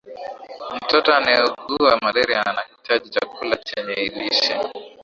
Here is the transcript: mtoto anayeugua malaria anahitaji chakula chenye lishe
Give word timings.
mtoto 0.75 1.13
anayeugua 1.15 1.99
malaria 2.01 2.45
anahitaji 2.45 3.09
chakula 3.09 3.55
chenye 3.55 3.93
lishe 3.95 4.55